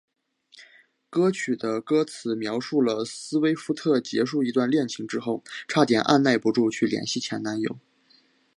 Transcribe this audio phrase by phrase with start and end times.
[1.11, 7.77] 歌曲的歌词描述了斯威夫特结束一段恋情之后差点按捺不住去联系前男友。